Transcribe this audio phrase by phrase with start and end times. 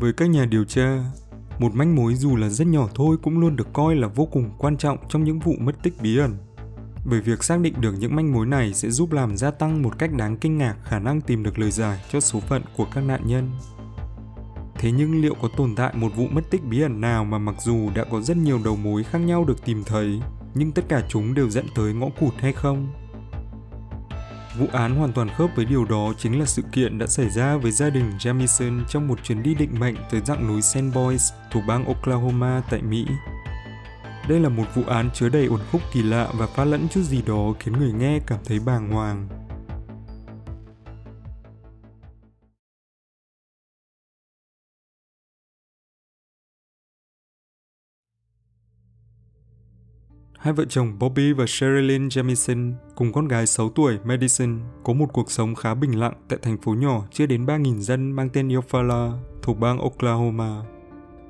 [0.00, 1.04] Với các nhà điều tra,
[1.58, 4.50] một manh mối dù là rất nhỏ thôi cũng luôn được coi là vô cùng
[4.58, 6.36] quan trọng trong những vụ mất tích bí ẩn.
[7.04, 9.98] Bởi việc xác định được những manh mối này sẽ giúp làm gia tăng một
[9.98, 13.00] cách đáng kinh ngạc khả năng tìm được lời giải cho số phận của các
[13.00, 13.50] nạn nhân.
[14.78, 17.54] Thế nhưng liệu có tồn tại một vụ mất tích bí ẩn nào mà mặc
[17.64, 20.20] dù đã có rất nhiều đầu mối khác nhau được tìm thấy,
[20.54, 22.88] nhưng tất cả chúng đều dẫn tới ngõ cụt hay không?
[24.58, 27.56] Vụ án hoàn toàn khớp với điều đó chính là sự kiện đã xảy ra
[27.56, 31.32] với gia đình Jamison trong một chuyến đi định mệnh tới dạng núi Sand Boys
[31.50, 33.06] thuộc bang Oklahoma, tại Mỹ.
[34.28, 37.00] Đây là một vụ án chứa đầy ổn khúc kỳ lạ và pha lẫn chút
[37.02, 39.28] gì đó khiến người nghe cảm thấy bàng hoàng.
[50.46, 55.06] Hai vợ chồng Bobby và Sherilyn Jamison cùng con gái 6 tuổi Madison có một
[55.12, 58.48] cuộc sống khá bình lặng tại thành phố nhỏ chưa đến 3.000 dân mang tên
[58.48, 60.62] Eufaula thuộc bang Oklahoma.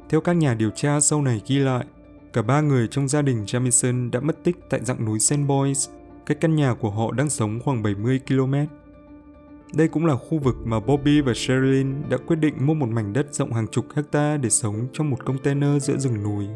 [0.08, 1.86] Theo các nhà điều tra sau này ghi lại,
[2.32, 5.88] cả ba người trong gia đình Jamison đã mất tích tại dặng núi Sand Boys,
[6.26, 8.54] cách căn nhà của họ đang sống khoảng 70 km.
[9.74, 13.12] Đây cũng là khu vực mà Bobby và Sherilyn đã quyết định mua một mảnh
[13.12, 16.46] đất rộng hàng chục hecta để sống trong một container giữa rừng núi.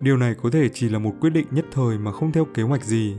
[0.00, 2.62] Điều này có thể chỉ là một quyết định nhất thời mà không theo kế
[2.62, 3.16] hoạch gì.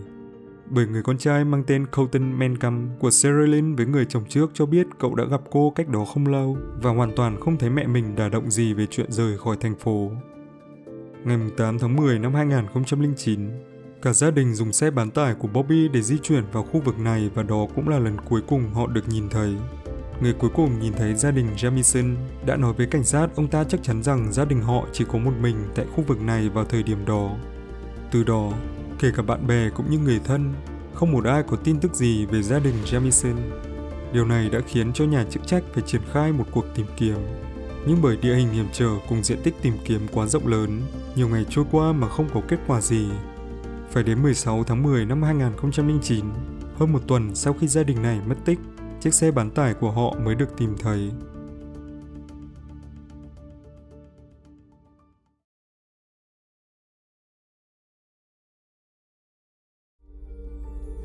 [0.69, 4.51] Bởi người con trai mang tên Colton Mencam của Sarah Lynn với người chồng trước
[4.53, 7.69] cho biết cậu đã gặp cô cách đó không lâu và hoàn toàn không thấy
[7.69, 10.11] mẹ mình đả động gì về chuyện rời khỏi thành phố.
[11.23, 13.39] Ngày 8 tháng 10 năm 2009,
[14.01, 16.99] cả gia đình dùng xe bán tải của Bobby để di chuyển vào khu vực
[16.99, 19.55] này và đó cũng là lần cuối cùng họ được nhìn thấy.
[20.21, 23.63] Người cuối cùng nhìn thấy gia đình Jamison đã nói với cảnh sát ông ta
[23.63, 26.65] chắc chắn rằng gia đình họ chỉ có một mình tại khu vực này vào
[26.65, 27.29] thời điểm đó.
[28.11, 28.51] Từ đó,
[28.99, 30.53] kể cả bạn bè cũng như người thân,
[30.93, 33.35] không một ai có tin tức gì về gia đình Jamison.
[34.13, 37.17] Điều này đã khiến cho nhà chức trách phải triển khai một cuộc tìm kiếm.
[37.87, 40.81] Nhưng bởi địa hình hiểm trở cùng diện tích tìm kiếm quá rộng lớn,
[41.15, 43.07] nhiều ngày trôi qua mà không có kết quả gì.
[43.91, 46.25] Phải đến 16 tháng 10 năm 2009,
[46.79, 48.59] hơn một tuần sau khi gia đình này mất tích,
[49.01, 51.11] chiếc xe bán tải của họ mới được tìm thấy.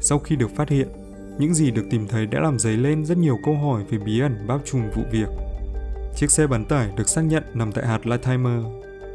[0.01, 0.89] Sau khi được phát hiện,
[1.39, 4.21] những gì được tìm thấy đã làm dấy lên rất nhiều câu hỏi về bí
[4.21, 5.29] ẩn bao trùm vụ việc.
[6.17, 8.65] Chiếc xe bán tải được xác nhận nằm tại hạt Latimer,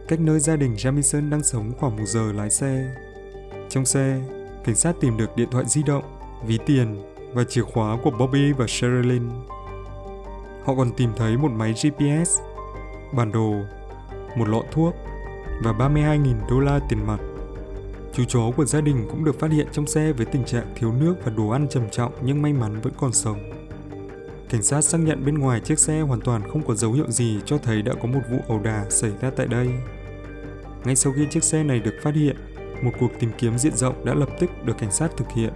[0.08, 2.96] cách nơi gia đình Jamison đang sống khoảng một giờ lái xe.
[3.70, 4.22] Trong xe,
[4.64, 6.04] cảnh sát tìm được điện thoại di động,
[6.46, 7.02] ví tiền
[7.34, 9.30] và chìa khóa của Bobby và Sherilyn.
[10.66, 12.40] Họ còn tìm thấy một máy GPS,
[13.14, 13.54] bản đồ,
[14.36, 14.96] một lọ thuốc
[15.64, 17.20] và 32.000 đô la tiền mặt.
[18.14, 20.94] Chú chó của gia đình cũng được phát hiện trong xe với tình trạng thiếu
[20.94, 23.38] nước và đồ ăn trầm trọng nhưng may mắn vẫn còn sống.
[24.50, 27.40] Cảnh sát xác nhận bên ngoài chiếc xe hoàn toàn không có dấu hiệu gì
[27.46, 29.70] cho thấy đã có một vụ ẩu đả xảy ra tại đây.
[30.86, 32.36] Ngay sau khi chiếc xe này được phát hiện,
[32.82, 35.54] một cuộc tìm kiếm diện rộng đã lập tức được cảnh sát thực hiện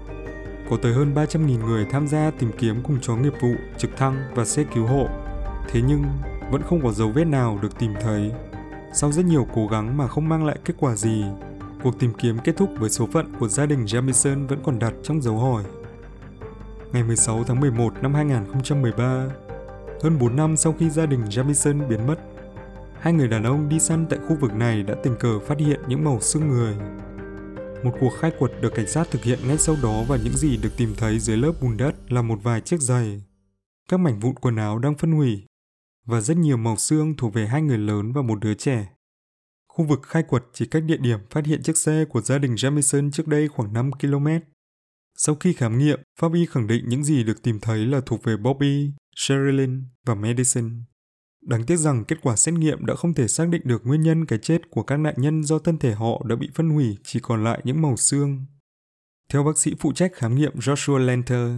[0.74, 4.24] có tới hơn 300.000 người tham gia tìm kiếm cùng chó nghiệp vụ, trực thăng
[4.36, 5.08] và xe cứu hộ.
[5.68, 6.04] Thế nhưng,
[6.52, 8.32] vẫn không có dấu vết nào được tìm thấy.
[8.94, 11.24] Sau rất nhiều cố gắng mà không mang lại kết quả gì,
[11.84, 14.94] cuộc tìm kiếm kết thúc với số phận của gia đình Jamison vẫn còn đặt
[15.04, 15.64] trong dấu hỏi.
[16.94, 19.26] Ngày 16 tháng 11 năm 2013,
[20.04, 22.20] hơn 4 năm sau khi gia đình Jamison biến mất,
[23.00, 25.80] hai người đàn ông đi săn tại khu vực này đã tình cờ phát hiện
[25.88, 26.76] những màu xương người
[27.84, 30.58] một cuộc khai quật được cảnh sát thực hiện ngay sau đó và những gì
[30.58, 33.22] được tìm thấy dưới lớp bùn đất là một vài chiếc giày,
[33.90, 35.46] các mảnh vụn quần áo đang phân hủy
[36.06, 38.88] và rất nhiều màu xương thuộc về hai người lớn và một đứa trẻ.
[39.68, 42.56] Khu vực khai quật chỉ cách địa điểm phát hiện chiếc xe của gia đình
[42.56, 44.28] Jamison trước đây khoảng 5 km.
[45.18, 48.24] Sau khi khám nghiệm, pháp y khẳng định những gì được tìm thấy là thuộc
[48.24, 50.84] về Bobby, Sherilyn và Madison.
[51.46, 54.26] Đáng tiếc rằng kết quả xét nghiệm đã không thể xác định được nguyên nhân
[54.26, 57.20] cái chết của các nạn nhân do thân thể họ đã bị phân hủy chỉ
[57.20, 58.46] còn lại những màu xương.
[59.30, 61.52] Theo bác sĩ phụ trách khám nghiệm Joshua Lenter,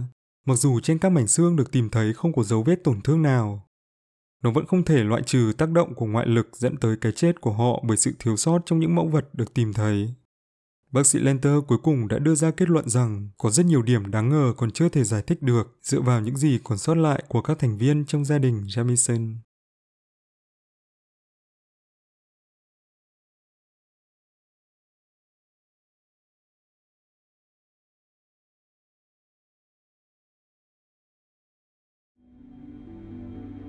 [0.46, 3.22] mặc dù trên các mảnh xương được tìm thấy không có dấu vết tổn thương
[3.22, 3.66] nào,
[4.42, 7.40] nó vẫn không thể loại trừ tác động của ngoại lực dẫn tới cái chết
[7.40, 10.14] của họ bởi sự thiếu sót trong những mẫu vật được tìm thấy.
[10.92, 14.10] Bác sĩ Lenter cuối cùng đã đưa ra kết luận rằng có rất nhiều điểm
[14.10, 17.24] đáng ngờ còn chưa thể giải thích được dựa vào những gì còn sót lại
[17.28, 19.34] của các thành viên trong gia đình Jamison.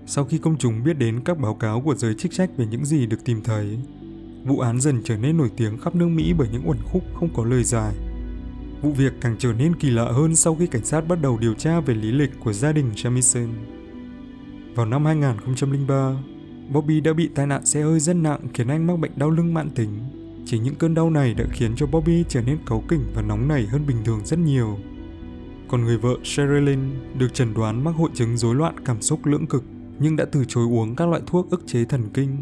[0.10, 2.86] Sau khi công chúng biết đến các báo cáo của giới chức trách về những
[2.86, 3.80] gì được tìm thấy,
[4.46, 7.30] vụ án dần trở nên nổi tiếng khắp nước Mỹ bởi những uẩn khúc không
[7.34, 7.94] có lời giải.
[8.82, 11.54] Vụ việc càng trở nên kỳ lạ hơn sau khi cảnh sát bắt đầu điều
[11.54, 13.48] tra về lý lịch của gia đình Jamison.
[14.76, 16.18] Vào năm 2003,
[16.74, 19.54] Bobby đã bị tai nạn xe hơi rất nặng khiến anh mắc bệnh đau lưng
[19.54, 19.90] mãn tính.
[20.46, 23.48] Chỉ những cơn đau này đã khiến cho Bobby trở nên cáu kỉnh và nóng
[23.48, 24.78] nảy hơn bình thường rất nhiều.
[25.68, 26.80] Còn người vợ Sherilyn
[27.18, 29.64] được chẩn đoán mắc hội chứng rối loạn cảm xúc lưỡng cực
[30.00, 32.38] nhưng đã từ chối uống các loại thuốc ức chế thần kinh.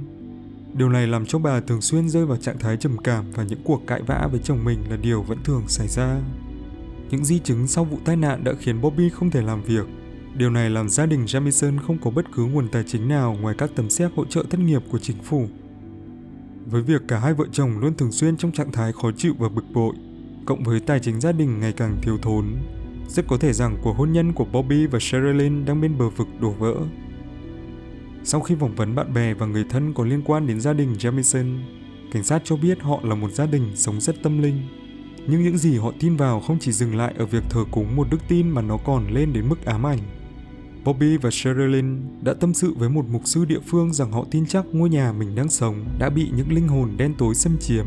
[0.74, 3.62] Điều này làm cho bà thường xuyên rơi vào trạng thái trầm cảm và những
[3.64, 6.22] cuộc cãi vã với chồng mình là điều vẫn thường xảy ra.
[7.10, 9.86] Những di chứng sau vụ tai nạn đã khiến Bobby không thể làm việc.
[10.38, 13.56] Điều này làm gia đình Jamison không có bất cứ nguồn tài chính nào ngoài
[13.58, 15.48] các tấm séc hỗ trợ thất nghiệp của chính phủ.
[16.66, 19.50] Với việc cả hai vợ chồng luôn thường xuyên trong trạng thái khó chịu và
[19.50, 19.96] bực bội,
[20.46, 22.46] cộng với tài chính gia đình ngày càng thiếu thốn,
[23.08, 26.28] rất có thể rằng cuộc hôn nhân của Bobby và Sherilyn đang bên bờ vực
[26.42, 26.74] đổ vỡ.
[28.28, 30.94] Sau khi phỏng vấn bạn bè và người thân có liên quan đến gia đình
[30.94, 31.58] Jamison,
[32.12, 34.62] cảnh sát cho biết họ là một gia đình sống rất tâm linh.
[35.28, 38.08] Nhưng những gì họ tin vào không chỉ dừng lại ở việc thờ cúng một
[38.12, 40.00] đức tin mà nó còn lên đến mức ám ảnh.
[40.86, 44.46] Bobby và Sherilyn đã tâm sự với một mục sư địa phương rằng họ tin
[44.46, 47.86] chắc ngôi nhà mình đang sống đã bị những linh hồn đen tối xâm chiếm.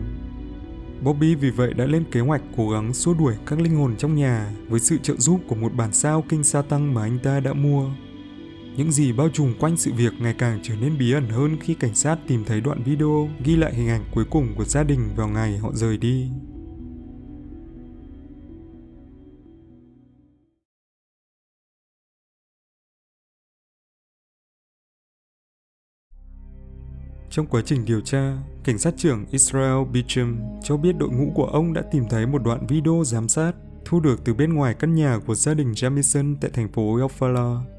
[1.03, 4.15] Bobby vì vậy đã lên kế hoạch cố gắng xua đuổi các linh hồn trong
[4.15, 7.41] nhà với sự trợ giúp của một bản sao kinh sa tăng mà anh ta
[7.41, 7.91] đã mua.
[8.79, 11.75] Những gì bao trùm quanh sự việc ngày càng trở nên bí ẩn hơn khi
[11.75, 15.09] cảnh sát tìm thấy đoạn video ghi lại hình ảnh cuối cùng của gia đình
[15.17, 16.29] vào ngày họ rời đi.
[27.31, 31.47] Trong quá trình điều tra, cảnh sát trưởng Israel Beecham cho biết đội ngũ của
[31.47, 33.53] ông đã tìm thấy một đoạn video giám sát
[33.85, 37.78] thu được từ bên ngoài căn nhà của gia đình Jamison tại thành phố Eufaula.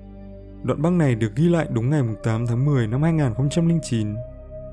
[0.63, 4.15] Đoạn băng này được ghi lại đúng ngày 8 tháng 10 năm 2009.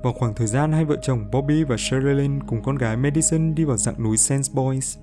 [0.02, 3.64] Vào khoảng thời gian hai vợ chồng Bobby và Sherilyn cùng con gái Madison đi
[3.64, 4.98] vào dạng núi Sands Boys.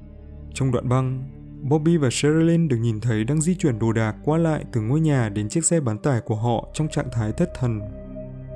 [0.54, 1.24] Trong đoạn băng,
[1.62, 5.00] Bobby và Sherilyn được nhìn thấy đang di chuyển đồ đạc qua lại từ ngôi
[5.00, 7.82] nhà đến chiếc xe bán tải của họ trong trạng thái thất thần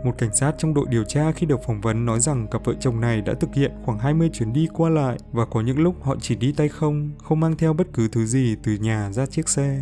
[0.04, 2.74] một cảnh sát trong đội điều tra khi được phỏng vấn nói rằng cặp vợ
[2.80, 6.04] chồng này đã thực hiện khoảng 20 chuyến đi qua lại và có những lúc
[6.04, 9.26] họ chỉ đi tay không, không mang theo bất cứ thứ gì từ nhà ra
[9.26, 9.82] chiếc xe.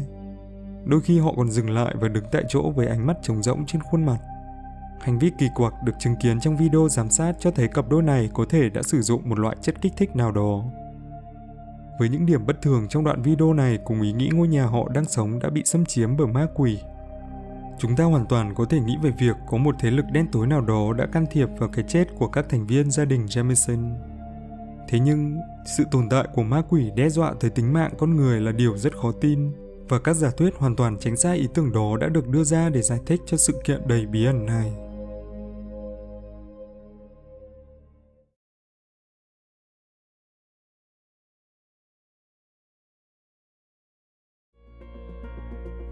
[0.85, 3.65] Đôi khi họ còn dừng lại và đứng tại chỗ với ánh mắt trống rỗng
[3.65, 4.17] trên khuôn mặt.
[4.99, 8.03] Hành vi kỳ quặc được chứng kiến trong video giám sát cho thấy cặp đôi
[8.03, 10.63] này có thể đã sử dụng một loại chất kích thích nào đó.
[11.99, 14.89] Với những điểm bất thường trong đoạn video này cùng ý nghĩ ngôi nhà họ
[14.93, 16.79] đang sống đã bị xâm chiếm bởi ma quỷ
[17.77, 20.47] Chúng ta hoàn toàn có thể nghĩ về việc có một thế lực đen tối
[20.47, 23.95] nào đó đã can thiệp vào cái chết của các thành viên gia đình Jameson.
[24.87, 25.37] Thế nhưng,
[25.77, 28.77] sự tồn tại của ma quỷ đe dọa tới tính mạng con người là điều
[28.77, 29.51] rất khó tin,
[29.89, 32.69] và các giả thuyết hoàn toàn tránh xa ý tưởng đó đã được đưa ra
[32.69, 34.73] để giải thích cho sự kiện đầy bí ẩn này.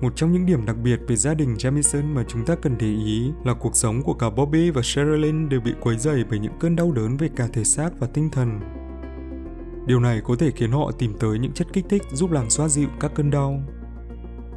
[0.02, 2.88] Một trong những điểm đặc biệt về gia đình Jamison mà chúng ta cần để
[2.88, 6.60] ý là cuộc sống của cả Bobby và Sherilyn đều bị quấy rầy bởi những
[6.60, 8.60] cơn đau đớn về cả thể xác và tinh thần.
[9.88, 12.68] Điều này có thể khiến họ tìm tới những chất kích thích giúp làm xoa
[12.68, 13.62] dịu các cơn đau.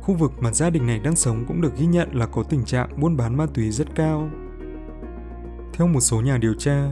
[0.07, 2.65] Khu vực mà gia đình này đang sống cũng được ghi nhận là có tình
[2.65, 4.31] trạng buôn bán ma túy rất cao.
[5.73, 6.89] Theo một số nhà điều tra,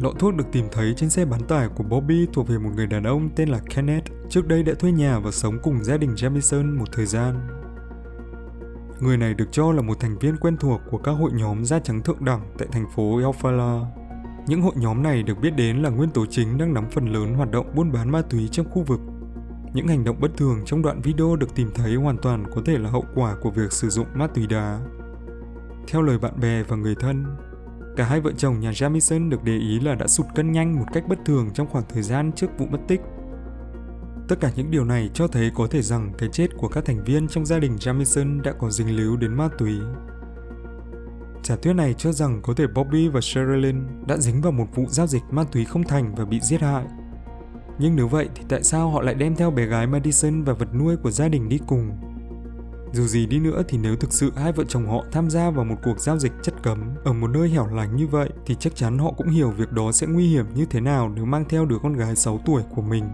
[0.00, 2.86] lọ thuốc được tìm thấy trên xe bán tải của Bobby thuộc về một người
[2.86, 6.14] đàn ông tên là Kenneth, trước đây đã thuê nhà và sống cùng gia đình
[6.14, 7.34] Jamison một thời gian.
[9.00, 11.78] Người này được cho là một thành viên quen thuộc của các hội nhóm da
[11.78, 13.84] trắng thượng đẳng tại thành phố Eufaula.
[14.46, 17.34] Những hội nhóm này được biết đến là nguyên tố chính đang nắm phần lớn
[17.34, 19.00] hoạt động buôn bán ma túy trong khu vực.
[19.74, 22.78] Những hành động bất thường trong đoạn video được tìm thấy hoàn toàn có thể
[22.78, 24.80] là hậu quả của việc sử dụng ma túy đá.
[25.88, 27.24] Theo lời bạn bè và người thân,
[27.96, 30.86] cả hai vợ chồng nhà Jamison được để ý là đã sụt cân nhanh một
[30.92, 33.00] cách bất thường trong khoảng thời gian trước vụ mất tích.
[34.28, 37.04] Tất cả những điều này cho thấy có thể rằng cái chết của các thành
[37.04, 39.72] viên trong gia đình Jamison đã có dính líu đến ma túy.
[41.44, 44.86] Giả thuyết này cho rằng có thể Bobby và Sherilyn đã dính vào một vụ
[44.88, 46.84] giao dịch ma túy không thành và bị giết hại.
[47.78, 50.74] Nhưng nếu vậy thì tại sao họ lại đem theo bé gái Madison và vật
[50.74, 51.90] nuôi của gia đình đi cùng?
[52.92, 55.64] Dù gì đi nữa thì nếu thực sự hai vợ chồng họ tham gia vào
[55.64, 58.76] một cuộc giao dịch chất cấm ở một nơi hẻo lánh như vậy thì chắc
[58.76, 61.64] chắn họ cũng hiểu việc đó sẽ nguy hiểm như thế nào nếu mang theo
[61.64, 63.04] đứa con gái 6 tuổi của mình.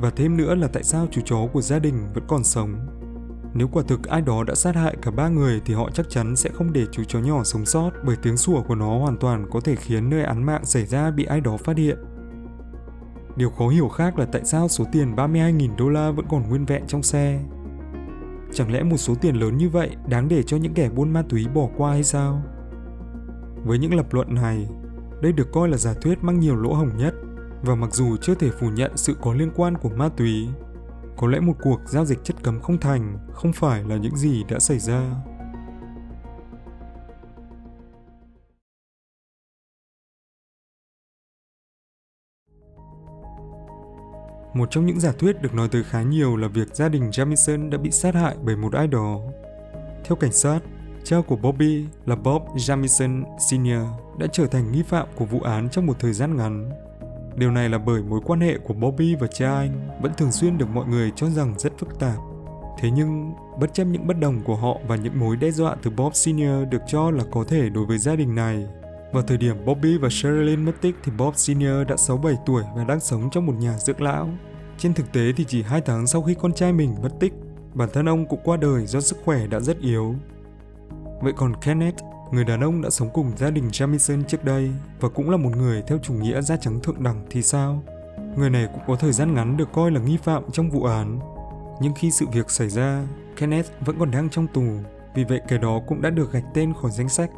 [0.00, 2.74] Và thêm nữa là tại sao chú chó của gia đình vẫn còn sống.
[3.54, 6.36] Nếu quả thực ai đó đã sát hại cả ba người thì họ chắc chắn
[6.36, 9.46] sẽ không để chú chó nhỏ sống sót bởi tiếng sủa của nó hoàn toàn
[9.50, 11.98] có thể khiến nơi án mạng xảy ra bị ai đó phát hiện.
[13.36, 16.64] Điều khó hiểu khác là tại sao số tiền 32.000 đô la vẫn còn nguyên
[16.64, 17.40] vẹn trong xe.
[18.52, 21.22] Chẳng lẽ một số tiền lớn như vậy đáng để cho những kẻ buôn ma
[21.28, 22.42] túy bỏ qua hay sao?
[23.64, 24.68] Với những lập luận này,
[25.22, 27.14] đây được coi là giả thuyết mang nhiều lỗ hổng nhất
[27.62, 30.48] và mặc dù chưa thể phủ nhận sự có liên quan của ma túy,
[31.16, 34.44] có lẽ một cuộc giao dịch chất cấm không thành không phải là những gì
[34.48, 35.10] đã xảy ra.
[44.56, 47.70] Một trong những giả thuyết được nói tới khá nhiều là việc gia đình Jamison
[47.70, 49.20] đã bị sát hại bởi một ai đó.
[50.04, 50.60] Theo cảnh sát,
[51.04, 54.18] cha của Bobby là Bob Jamison Sr.
[54.18, 56.70] đã trở thành nghi phạm của vụ án trong một thời gian ngắn.
[57.36, 60.58] Điều này là bởi mối quan hệ của Bobby và cha anh vẫn thường xuyên
[60.58, 62.16] được mọi người cho rằng rất phức tạp.
[62.80, 65.90] Thế nhưng, bất chấp những bất đồng của họ và những mối đe dọa từ
[65.90, 66.70] Bob Sr.
[66.70, 68.66] được cho là có thể đối với gia đình này,
[69.12, 71.88] vào thời điểm Bobby và Sherilyn mất tích thì Bob Sr.
[71.88, 74.28] đã 67 tuổi và đang sống trong một nhà dưỡng lão.
[74.78, 77.32] Trên thực tế thì chỉ 2 tháng sau khi con trai mình mất tích,
[77.74, 80.14] bản thân ông cũng qua đời do sức khỏe đã rất yếu.
[81.20, 84.70] Vậy còn Kenneth, người đàn ông đã sống cùng gia đình Jamison trước đây
[85.00, 87.82] và cũng là một người theo chủ nghĩa da trắng thượng đẳng thì sao?
[88.36, 91.18] Người này cũng có thời gian ngắn được coi là nghi phạm trong vụ án.
[91.80, 94.64] Nhưng khi sự việc xảy ra, Kenneth vẫn còn đang trong tù,
[95.14, 97.30] vì vậy kẻ đó cũng đã được gạch tên khỏi danh sách.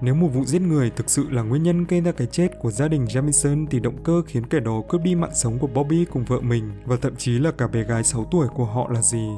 [0.00, 2.70] Nếu một vụ giết người thực sự là nguyên nhân gây ra cái chết của
[2.70, 6.04] gia đình Jamison thì động cơ khiến kẻ đó cướp đi mạng sống của Bobby
[6.04, 9.02] cùng vợ mình và thậm chí là cả bé gái 6 tuổi của họ là
[9.02, 9.28] gì?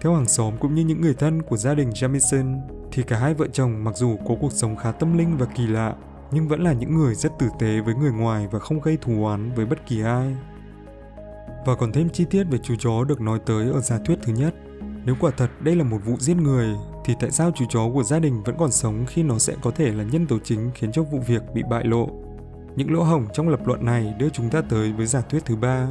[0.00, 2.60] Theo hàng xóm cũng như những người thân của gia đình Jamison
[2.92, 5.66] thì cả hai vợ chồng mặc dù có cuộc sống khá tâm linh và kỳ
[5.66, 5.94] lạ
[6.30, 9.24] nhưng vẫn là những người rất tử tế với người ngoài và không gây thù
[9.24, 10.36] oán với bất kỳ ai.
[11.66, 14.32] Và còn thêm chi tiết về chú chó được nói tới ở giả thuyết thứ
[14.32, 14.54] nhất.
[15.04, 16.68] Nếu quả thật đây là một vụ giết người,
[17.06, 19.70] thì tại sao chú chó của gia đình vẫn còn sống khi nó sẽ có
[19.70, 22.08] thể là nhân tố chính khiến cho vụ việc bị bại lộ?
[22.76, 25.56] Những lỗ hổng trong lập luận này đưa chúng ta tới với giả thuyết thứ
[25.56, 25.88] ba.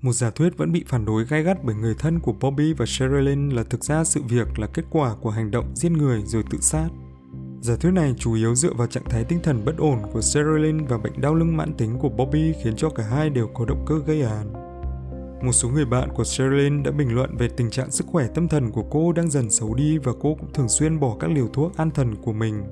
[0.00, 2.86] Một giả thuyết vẫn bị phản đối gai gắt bởi người thân của Bobby và
[2.86, 6.44] Sherilyn là thực ra sự việc là kết quả của hành động giết người rồi
[6.50, 6.88] tự sát.
[7.62, 10.84] Giả thuyết này chủ yếu dựa vào trạng thái tinh thần bất ổn của Sherilyn
[10.86, 13.84] và bệnh đau lưng mãn tính của Bobby khiến cho cả hai đều có động
[13.86, 14.52] cơ gây án.
[15.42, 18.48] Một số người bạn của Sherilyn đã bình luận về tình trạng sức khỏe tâm
[18.48, 21.48] thần của cô đang dần xấu đi và cô cũng thường xuyên bỏ các liều
[21.48, 22.64] thuốc an thần của mình.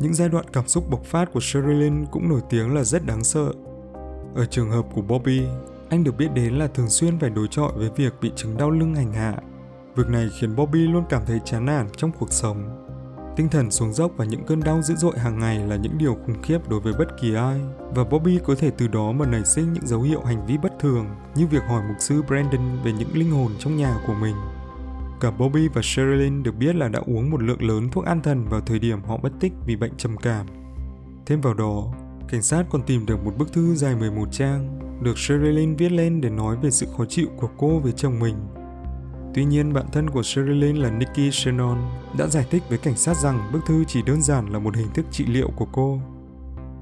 [0.00, 3.24] Những giai đoạn cảm xúc bộc phát của Sherilyn cũng nổi tiếng là rất đáng
[3.24, 3.52] sợ.
[4.34, 5.42] Ở trường hợp của Bobby,
[5.88, 8.70] anh được biết đến là thường xuyên phải đối chọi với việc bị chứng đau
[8.70, 9.36] lưng hành hạ.
[9.96, 12.89] Việc này khiến Bobby luôn cảm thấy chán nản trong cuộc sống.
[13.36, 16.14] Tinh thần xuống dốc và những cơn đau dữ dội hàng ngày là những điều
[16.14, 17.60] khủng khiếp đối với bất kỳ ai,
[17.94, 20.72] và Bobby có thể từ đó mà nảy sinh những dấu hiệu hành vi bất
[20.80, 24.34] thường, như việc hỏi mục sư Brandon về những linh hồn trong nhà của mình.
[25.20, 28.48] Cả Bobby và Sherilyn được biết là đã uống một lượng lớn thuốc an thần
[28.48, 30.46] vào thời điểm họ bất tích vì bệnh trầm cảm.
[31.26, 31.84] Thêm vào đó,
[32.28, 36.20] cảnh sát còn tìm được một bức thư dài 11 trang, được Sherilyn viết lên
[36.20, 38.34] để nói về sự khó chịu của cô về chồng mình
[39.34, 41.78] Tuy nhiên, bạn thân của Sherilyn là Nikki Shannon
[42.18, 44.88] đã giải thích với cảnh sát rằng bức thư chỉ đơn giản là một hình
[44.94, 45.98] thức trị liệu của cô.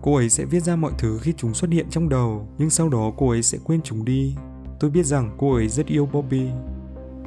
[0.02, 2.88] Cô ấy sẽ viết ra mọi thứ khi chúng xuất hiện trong đầu, nhưng sau
[2.88, 4.34] đó cô ấy sẽ quên chúng đi.
[4.80, 6.46] Tôi biết rằng cô ấy rất yêu Bobby.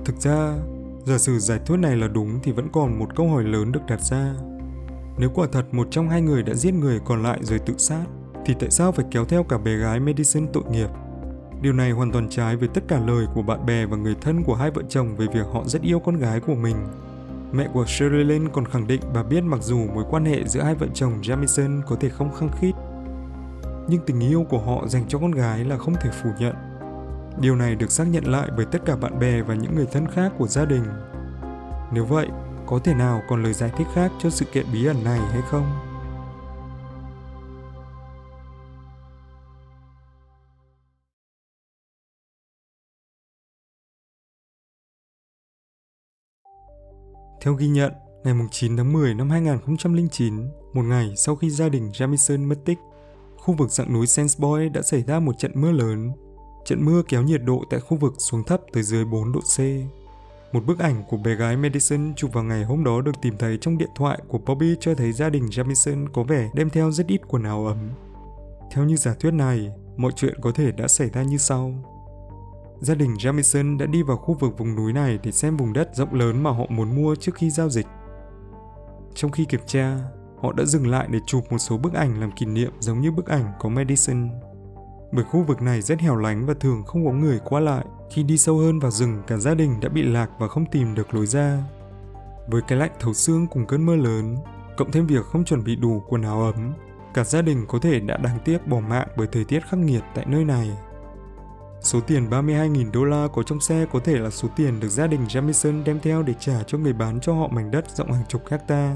[0.05, 0.57] Thực ra,
[1.05, 3.81] giả sử giải thuyết này là đúng thì vẫn còn một câu hỏi lớn được
[3.87, 4.33] đặt ra.
[5.17, 8.05] Nếu quả thật một trong hai người đã giết người còn lại rồi tự sát,
[8.45, 10.89] thì tại sao phải kéo theo cả bé gái Madison tội nghiệp?
[11.61, 14.43] Điều này hoàn toàn trái với tất cả lời của bạn bè và người thân
[14.43, 16.75] của hai vợ chồng về việc họ rất yêu con gái của mình.
[17.51, 20.75] Mẹ của Sherilyn còn khẳng định bà biết mặc dù mối quan hệ giữa hai
[20.75, 22.71] vợ chồng Jamison có thể không khăng khít,
[23.87, 26.55] nhưng tình yêu của họ dành cho con gái là không thể phủ nhận.
[27.39, 30.07] Điều này được xác nhận lại bởi tất cả bạn bè và những người thân
[30.07, 30.83] khác của gia đình.
[31.93, 32.27] Nếu vậy,
[32.65, 35.41] có thể nào còn lời giải thích khác cho sự kiện bí ẩn này hay
[35.49, 35.90] không?
[47.41, 47.93] Theo ghi nhận,
[48.23, 52.77] ngày 9 tháng 10 năm 2009, một ngày sau khi gia đình Jamison mất tích,
[53.37, 56.11] khu vực dạng núi Sandboy đã xảy ra một trận mưa lớn.
[56.65, 59.59] Trận mưa kéo nhiệt độ tại khu vực xuống thấp tới dưới 4 độ C.
[60.53, 63.57] Một bức ảnh của bé gái Madison chụp vào ngày hôm đó được tìm thấy
[63.61, 67.07] trong điện thoại của Bobby cho thấy gia đình Jamison có vẻ đem theo rất
[67.07, 67.77] ít quần áo ấm.
[68.71, 71.73] Theo như giả thuyết này, mọi chuyện có thể đã xảy ra như sau
[72.81, 75.95] gia đình Jamison đã đi vào khu vực vùng núi này để xem vùng đất
[75.95, 77.87] rộng lớn mà họ muốn mua trước khi giao dịch.
[79.15, 79.97] Trong khi kiểm tra,
[80.41, 83.11] họ đã dừng lại để chụp một số bức ảnh làm kỷ niệm giống như
[83.11, 84.29] bức ảnh có Madison.
[85.11, 87.85] Bởi khu vực này rất hẻo lánh và thường không có người qua lại.
[88.11, 90.95] Khi đi sâu hơn vào rừng, cả gia đình đã bị lạc và không tìm
[90.95, 91.63] được lối ra.
[92.47, 94.35] Với cái lạnh thấu xương cùng cơn mưa lớn,
[94.77, 96.73] cộng thêm việc không chuẩn bị đủ quần áo ấm,
[97.13, 100.03] cả gia đình có thể đã đáng tiếc bỏ mạng bởi thời tiết khắc nghiệt
[100.15, 100.71] tại nơi này.
[101.83, 105.07] Số tiền 32.000 đô la có trong xe có thể là số tiền được gia
[105.07, 108.25] đình Jamison đem theo để trả cho người bán cho họ mảnh đất rộng hàng
[108.27, 108.95] chục hecta.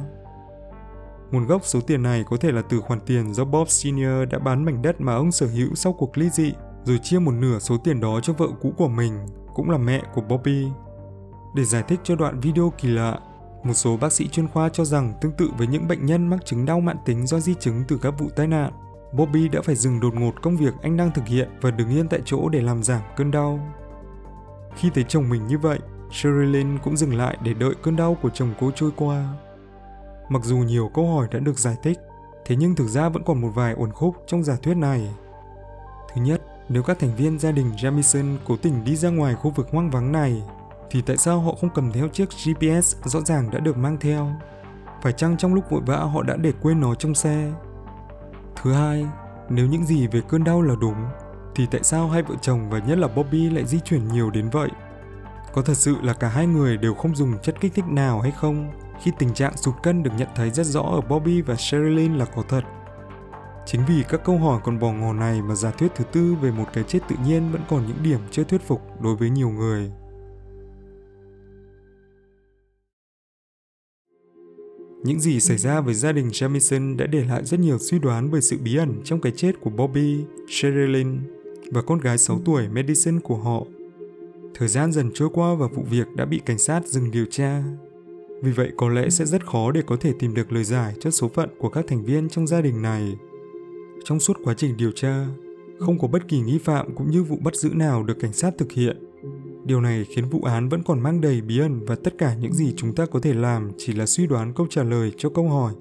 [1.32, 4.30] Nguồn gốc số tiền này có thể là từ khoản tiền do Bob Sr.
[4.30, 7.32] đã bán mảnh đất mà ông sở hữu sau cuộc ly dị, rồi chia một
[7.32, 10.68] nửa số tiền đó cho vợ cũ của mình, cũng là mẹ của Bobby.
[11.56, 13.20] Để giải thích cho đoạn video kỳ lạ,
[13.64, 16.46] Một số bác sĩ chuyên khoa cho rằng tương tự với những bệnh nhân mắc
[16.46, 18.72] chứng đau mãn tính do di chứng từ các vụ tai nạn,
[19.12, 22.08] Bobby đã phải dừng đột ngột công việc anh đang thực hiện và đứng yên
[22.08, 23.60] tại chỗ để làm giảm cơn đau.
[24.76, 25.80] Khi thấy chồng mình như vậy,
[26.12, 29.34] Sherilyn cũng dừng lại để đợi cơn đau của chồng cô trôi qua.
[30.30, 32.00] Mặc dù nhiều câu hỏi đã được giải thích,
[32.46, 35.10] thế nhưng thực ra vẫn còn một vài uẩn khúc trong giả thuyết này.
[36.14, 39.52] Thứ nhất, nếu các thành viên gia đình Jamison cố tình đi ra ngoài khu
[39.52, 40.44] vực hoang vắng này,
[40.90, 44.32] thì tại sao họ không cầm theo chiếc GPS rõ ràng đã được mang theo?
[45.02, 47.52] Phải chăng trong lúc vội vã họ đã để quên nó trong xe?
[48.56, 49.06] Thứ hai,
[49.50, 51.06] nếu những gì về cơn đau là đúng,
[51.56, 54.50] thì tại sao hai vợ chồng và nhất là Bobby lại di chuyển nhiều đến
[54.50, 54.70] vậy?
[55.54, 58.32] Có thật sự là cả hai người đều không dùng chất kích thích nào hay
[58.32, 58.72] không?
[59.02, 62.26] Khi tình trạng sụt cân được nhận thấy rất rõ ở Bobby và Sherilyn là
[62.26, 62.62] có thật.
[63.66, 66.52] Chính vì các câu hỏi còn bò ngò này mà giả thuyết thứ tư về
[66.52, 69.50] một cái chết tự nhiên vẫn còn những điểm chưa thuyết phục đối với nhiều
[69.50, 69.92] người.
[75.06, 78.30] Những gì xảy ra với gia đình Jamison đã để lại rất nhiều suy đoán
[78.30, 80.18] về sự bí ẩn trong cái chết của Bobby,
[80.50, 81.20] Sherilyn
[81.72, 83.64] và con gái 6 tuổi Madison của họ.
[84.54, 87.64] Thời gian dần trôi qua và vụ việc đã bị cảnh sát dừng điều tra.
[88.42, 91.12] Vì vậy có lẽ sẽ rất khó để có thể tìm được lời giải cho
[91.12, 93.16] số phận của các thành viên trong gia đình này.
[94.04, 95.28] Trong suốt quá trình điều tra,
[95.80, 98.54] không có bất kỳ nghi phạm cũng như vụ bắt giữ nào được cảnh sát
[98.58, 99.05] thực hiện.
[99.66, 102.54] Điều này khiến vụ án vẫn còn mang đầy bí ẩn và tất cả những
[102.54, 105.50] gì chúng ta có thể làm chỉ là suy đoán câu trả lời cho câu
[105.50, 105.74] hỏi.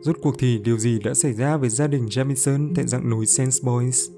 [0.00, 3.26] Rốt cuộc thì điều gì đã xảy ra với gia đình Jamison tại dạng núi
[3.26, 4.17] Saint Boys?